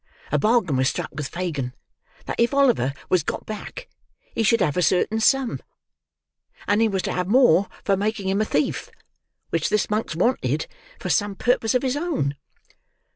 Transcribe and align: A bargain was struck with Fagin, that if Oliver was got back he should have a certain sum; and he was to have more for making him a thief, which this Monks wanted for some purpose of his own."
A 0.31 0.39
bargain 0.39 0.77
was 0.77 0.89
struck 0.89 1.11
with 1.13 1.27
Fagin, 1.27 1.75
that 2.25 2.39
if 2.39 2.55
Oliver 2.55 2.91
was 3.07 3.21
got 3.21 3.45
back 3.45 3.87
he 4.33 4.41
should 4.41 4.59
have 4.59 4.75
a 4.75 4.81
certain 4.81 5.19
sum; 5.19 5.59
and 6.67 6.81
he 6.81 6.87
was 6.87 7.03
to 7.03 7.13
have 7.13 7.27
more 7.27 7.67
for 7.83 7.95
making 7.95 8.27
him 8.27 8.41
a 8.41 8.45
thief, 8.45 8.89
which 9.51 9.69
this 9.69 9.91
Monks 9.91 10.15
wanted 10.15 10.65
for 10.99 11.11
some 11.11 11.35
purpose 11.35 11.75
of 11.75 11.83
his 11.83 11.95
own." 11.95 12.35